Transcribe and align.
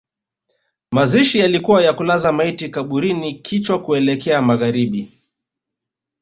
Mazishi 0.91 1.39
yalikuwa 1.39 1.81
ya 1.83 1.93
kulaza 1.93 2.31
maiti 2.31 2.69
kaburini 2.69 3.33
kichwa 3.33 3.83
kuelekea 3.83 4.41
magharibi 4.41 5.17